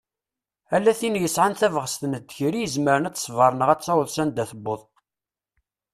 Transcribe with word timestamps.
Ala 0.75 0.93
tin 0.99 1.19
yesɛan 1.21 1.53
tabɣest 1.59 2.01
n 2.05 2.13
ddkir 2.17 2.53
i 2.55 2.61
izmren 2.65 3.07
ad 3.09 3.15
tesber 3.15 3.53
neɣ 3.55 3.69
ad 3.69 3.81
taweḍ 3.81 4.07
s 4.11 4.17
anda 4.23 4.43
tewwḍeḍ. 4.51 4.81